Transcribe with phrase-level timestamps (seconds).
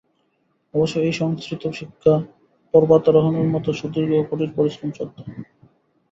[0.73, 2.13] অবশ্য এই সংস্কৃত শিক্ষা
[2.73, 5.17] পর্বতারোহণের মত সুদীর্ঘ ও কঠোর পরিশ্রমসাধ্য।